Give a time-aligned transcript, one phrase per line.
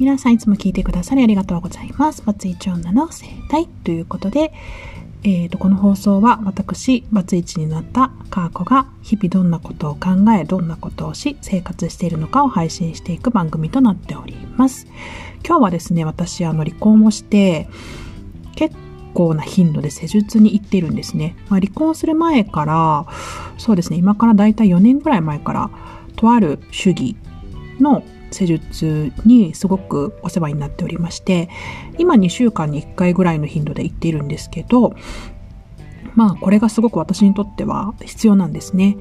[0.00, 2.22] 皆さんいつも聞いてくださりありがとうございます。
[2.24, 4.50] バツイチ女の生態ということで、
[5.24, 14.86] えーと、この放送は私、バツイチになったカーコが日々どんなことを考え、どんなことをし、生活しているのかを配信していく番組となっております。
[15.46, 17.68] 今日はですね、私、あの、離婚をして、
[18.56, 18.74] 結
[19.12, 21.36] 構な頻度で施術に行ってるんですね。
[21.50, 23.06] まあ、離婚する前から、
[23.58, 25.70] そうですね、今からだいたい4年ぐらい前から、
[26.16, 27.16] とある主義
[27.78, 31.48] の施術にすごくお世話になっておりまして、
[31.98, 34.94] 今2週間に1回ぐらいの頻度で行っているんですけど、
[36.14, 38.96] まあこれがすごく私にとっては必要なんですね。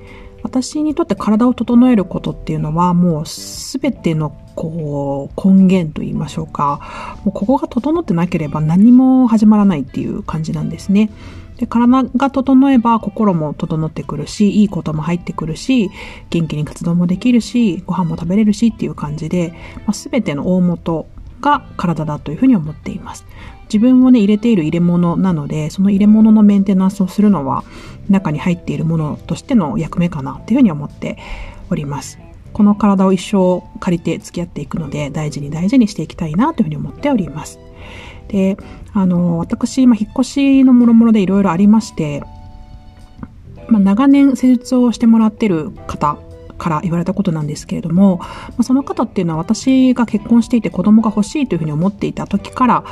[0.50, 11.12] 私にとって体を整えることっていうのはもう全てのこう根源と言いましょうかもうここが整ってなければ何も始まらないっていう感じなんですね。
[11.58, 15.92] で体が整えば心も整ってくるし、いいことも入ってくるし、
[16.30, 19.54] 元気に活動もできるし、ご飯も食べれるしっていう感じで、
[19.86, 21.08] まあ、全ての大元
[21.42, 23.26] が体だというふうに思っています。
[23.72, 27.64] 自分をね、入れている入れ物なので、その入れ物のメンテナンスをするのは、
[28.10, 31.18] 中に入っているものとしての役目かなっていうふうに思って
[31.70, 32.20] おります。
[32.52, 37.60] この体を一生借りて付き合っていくので、大事に大事にしていきたいなというふうに思っております。
[38.28, 38.58] で、
[38.94, 42.24] あの、私、まあ、引っ越しのもろもろでいろいろありまして、
[43.68, 46.18] まあ、長年施術をしてもらってる方
[46.58, 48.28] から言われたことなんですけれども、ま
[48.60, 52.84] あ、その方っていうのは私が結婚していて子供が欲しいというふうに思っていた時から、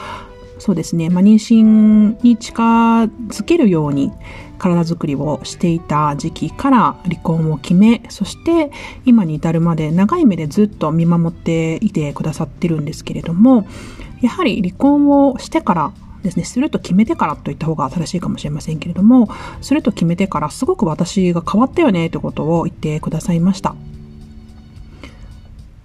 [0.60, 4.12] そうですね、まあ、妊娠に近づけるように
[4.58, 8.72] 体づくりをしていた時期から離婚を決め、そして
[9.06, 13.68] 今に至るまで長い目でずっと見守っていてくださってるんですけれども、
[14.22, 19.30] やはり離婚をしてからですね、すると決めてからと言った方が正しいかもしれませんけれども、
[19.62, 23.76] すると決めてからすごく私が変わったよねということを言ってくださいました。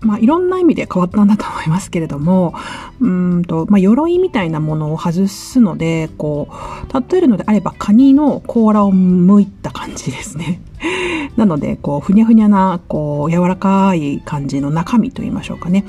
[0.02, 2.54] まあ、いろんな意味で変わったんだと思いますけれども、
[3.00, 10.60] うんと、まあ、鎧みたいなものを外すので、こう、例えるのであれば、カニの甲羅を剥いた感じですね。
[11.36, 15.84] なので、こう、ふにゃふにゃな、こう、柔らかい感じの中身と言いましょうかね。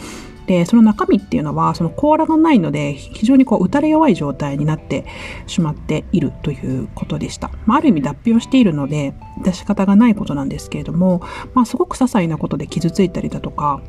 [0.46, 5.06] で、その中身っていうのは、その甲羅がないので、非常にこう、打たれ弱い状態になって
[5.48, 7.50] しまっているということでした。
[7.66, 11.22] まあ、ある意味脱皮をしているので、出し方がないことなんですけれども、
[11.54, 13.82] まあ、すごく些細なことで傷ついたりだとか、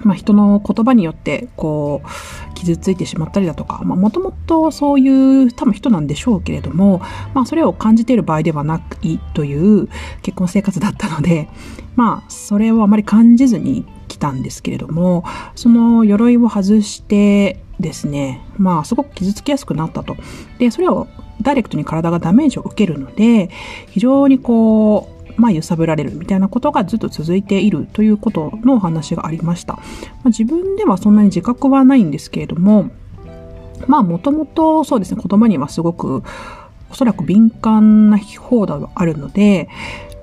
[0.00, 7.00] まあ、人の言葉によって、こう、傷ついてしまったりだとか、まあ、もともとそういう多分人なんでしょうけれども、
[7.34, 9.88] まあ、それを感じている場合ではないという
[10.22, 11.48] 結婚生活だったので、
[11.96, 20.16] まあ、それをあまり感じずに来たんですけれども、その鎧を外してですね、まあ、すごく傷つきやすくなったと。
[20.58, 21.06] で、それを
[21.42, 23.50] ダイレクトに体がダメージを受けるので、
[23.88, 29.74] 非常にこう、まあ、揺さぶられるみたいなことがずっと続いているということのお話がありました。
[29.74, 32.90] まあ、自分ではそんなに自覚はないんですけれども、
[33.86, 36.22] まあ、もともとそうですね、言葉にはすごく
[36.90, 39.68] おそらく敏感な方ではあるので、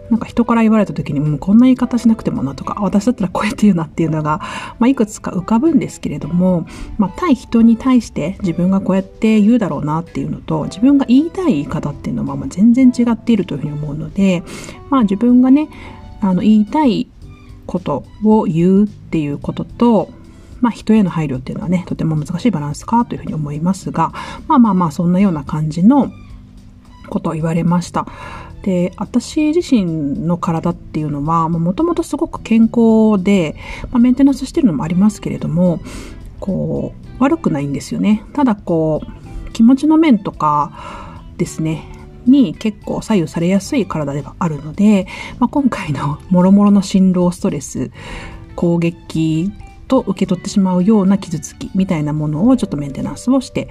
[0.10, 4.40] なんか人から言われた時に、もう、こんな言い方しなくてもなとか、私だったらこうやって言うなっていうのが、
[4.80, 6.68] まあ、いくつか浮かぶんですけれども、
[6.98, 14.44] まあ、対人に対して自分がこうやって言うだろうなっていうのと、自分が言いたい言い方っていうのは、まあ、全然違っているというふうに思うので、
[14.90, 15.70] まあ、自分がね、
[16.22, 17.08] あの、言いたい
[17.66, 20.10] ことを言うっていうことと、
[20.62, 24.14] まあ、人への配慮っていうのはね、とても難しいバランスかというふうに思いますが、
[24.48, 26.12] まあまあまあ、そんなような感じの
[27.10, 28.08] ことを言われました。
[28.66, 29.86] で、私自身
[30.26, 33.56] の体っていうのは、もともとすごく健康で、
[33.92, 35.82] まあ、メンテナンスしてるのもありますけれども、
[36.40, 38.24] こう、悪くないんですよね。
[38.34, 39.04] ただこ
[39.48, 41.84] う、気持ちの面とかですね、
[42.26, 45.06] に結構左右されやすい体ではあるので、
[45.38, 47.92] まあ、今回の 諸々の心労ストレス、
[48.56, 49.52] 攻撃
[49.88, 53.70] と受け取ってしまうような傷つきみたいなものをちょっとメンテナンスをして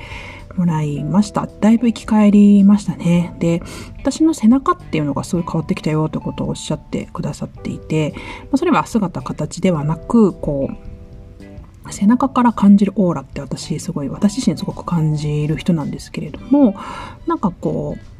[0.57, 1.49] もらいました。
[1.61, 3.35] だいぶ生き返りましたね。
[3.39, 3.63] で、
[3.99, 8.15] 私の背中っていうのがすごい変わってきたよってことをおっしゃってくださっていて、
[8.57, 16.75] それは姿形ではなく、こう、背中から感じるオーラって私すごい、私自身すごく感じる人なんですけれども、
[17.27, 18.14] なんかこう、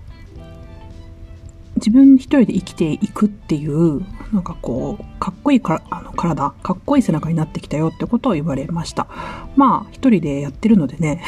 [1.77, 4.01] 自分一人で生きていくっていう、
[4.33, 9.07] なんかこう、かっこいいかあの体、かっこいい背中になってきたよってことを言われました。
[9.57, 11.23] まあ、一人でやってるのでね、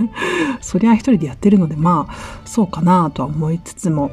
[0.60, 2.14] そりゃ一人でやってるので、まあ、
[2.44, 4.10] そうかなとは思いつつも、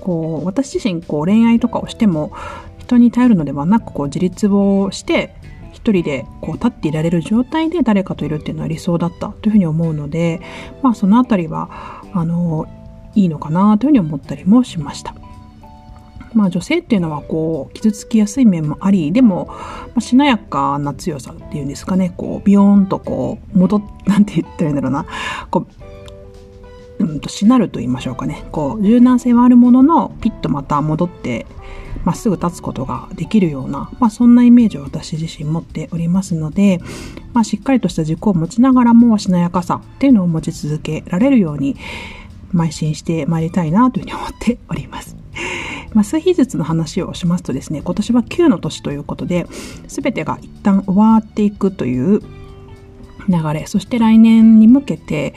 [0.00, 2.32] こう、私自身、こう、恋愛とかをしても、
[2.78, 5.34] 人に頼るのではなく、こう、自立をして、
[5.72, 10.40] 一人でこう立っていられる状態で誰かといるっていうのは理想だったというふうに思うので、
[10.82, 11.68] まあそのあたりは、
[12.14, 12.66] あの、
[13.14, 15.14] いいのかなというふうに思ったりもしました。
[16.34, 25.06] まあ女性っていうのはこう傷つきやすい面もあり、でも、まあ、しなやかな強さっていうんですかね、こうビヨーンとこう戻っ、 なんて言ったらいいんだろうな、
[25.50, 25.66] こ
[27.00, 28.44] う、うんとしなると言いましょうかね。
[28.52, 31.46] こう柔軟性はあるもののピッとまた戻って
[32.04, 36.80] まっすぐ立つことができるような、まあ、そんなイメージを私自身持っておりますので、
[37.32, 41.76] まあ、しっかりとした軸を持ちながらもしなやかさっていうのを持ち続けられるように
[42.52, 45.16] 邁進してまいりたいなというふうに思っております。
[45.94, 49.46] まあ、数日術の話をしますとですね、今年は9の年ということで、
[49.86, 52.20] 全てが一旦終わっていくという
[53.28, 55.34] 流れ、そして来年に向けて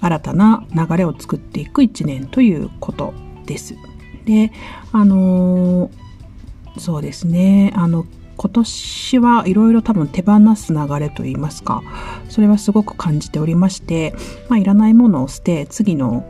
[0.00, 3.14] 新たな流れを作っていく1年ということ
[3.46, 3.76] です。
[4.24, 4.52] で、
[4.92, 7.72] あのー、そうですね。
[7.76, 8.06] あの、
[8.36, 11.82] 今年はいろいろ多分手放す流れといいますか、
[12.28, 14.14] それはすごく感じておりまして、
[14.48, 16.24] まあ、いらないものを捨て、次の、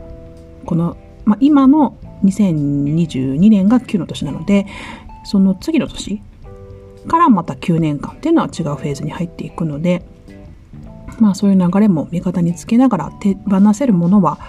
[0.65, 4.65] この、まあ、今の2022年が9の年なので、
[5.25, 6.21] その次の年
[7.07, 10.05] からまた9年間っていうのは違うフェーズに入っていくので、
[11.19, 14.39] まあそういう流れも味方につけながら手放せるものは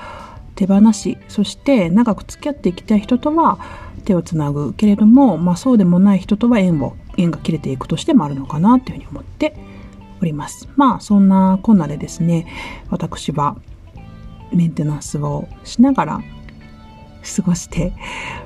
[0.55, 3.59] 手放し、そして長く付き合っていきたい人とは
[4.05, 9.57] 手をつなぐけれども、まあそうでもない人とは縁を、縁が切れていくとしてもあるのかなというふうに思って
[10.21, 10.69] おります。
[10.77, 12.47] まあそんなこんなでですね、
[12.91, 13.57] 私は
[14.53, 16.21] メンテナンスをしながら
[17.37, 17.93] 過ごして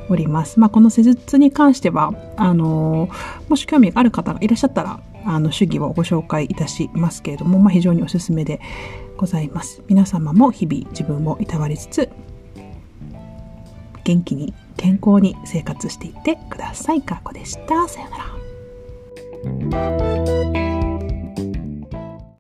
[0.09, 0.59] おります。
[0.61, 3.09] まあこの施術に関しては、あの、
[3.49, 8.61] もし興味がある方がいらっしゃったら、あの、主義をご紹介いたしますけれども、まあ非常におすすめで
[9.17, 9.83] ございます。
[9.89, 12.09] 皆様も日々自分をいたわりつつ、
[14.05, 17.03] 元気に健康に生活していってください。
[17.03, 17.89] かこでした。
[17.89, 18.19] さような
[20.53, 20.58] ら。